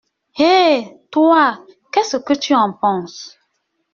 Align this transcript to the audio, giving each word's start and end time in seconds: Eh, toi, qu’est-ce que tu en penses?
Eh, 0.39 0.83
toi, 1.11 1.63
qu’est-ce 1.91 2.17
que 2.17 2.33
tu 2.33 2.55
en 2.55 2.73
penses? 2.73 3.37